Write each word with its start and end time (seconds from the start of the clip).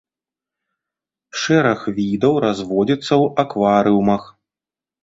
Шэраг 1.43 1.85
відаў 1.99 2.33
разводзіцца 2.47 3.07
ў 3.23 3.47
акварыумах. 3.47 4.23